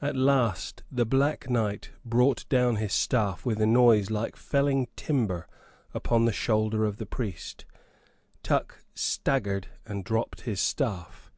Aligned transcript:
At 0.00 0.16
last 0.16 0.82
the 0.90 1.04
Black 1.04 1.50
Knight 1.50 1.90
brought 2.06 2.48
down 2.48 2.76
his 2.76 2.94
staff 2.94 3.44
with 3.44 3.60
a 3.60 3.66
noise 3.66 4.10
like 4.10 4.34
felling 4.34 4.88
timber 4.96 5.46
upon 5.92 6.24
the 6.24 6.32
shoulder 6.32 6.86
of 6.86 6.96
the 6.96 7.04
priest. 7.04 7.66
Tuck 8.42 8.82
staggered, 8.94 9.66
and 9.84 10.06
dropped 10.06 10.40
his 10.48 10.62
staff. 10.62 11.30